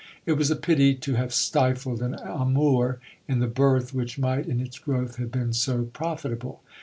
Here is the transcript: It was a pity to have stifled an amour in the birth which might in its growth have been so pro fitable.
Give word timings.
It 0.25 0.31
was 0.33 0.49
a 0.49 0.55
pity 0.55 0.95
to 0.95 1.13
have 1.13 1.31
stifled 1.31 2.01
an 2.01 2.15
amour 2.15 2.99
in 3.27 3.37
the 3.37 3.45
birth 3.45 3.93
which 3.93 4.17
might 4.17 4.47
in 4.47 4.59
its 4.59 4.79
growth 4.79 5.17
have 5.17 5.31
been 5.31 5.53
so 5.53 5.83
pro 5.93 6.15
fitable. 6.15 6.61